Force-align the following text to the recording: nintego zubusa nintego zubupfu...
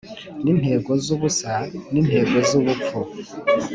nintego 0.43 0.91
zubusa 1.05 1.53
nintego 1.91 2.37
zubupfu... 2.49 2.99